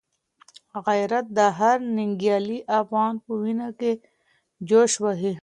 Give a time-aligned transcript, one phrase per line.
[0.85, 3.91] غیرت د هر ننګیالي افغان په وینه کي
[4.69, 5.33] جوش وهي.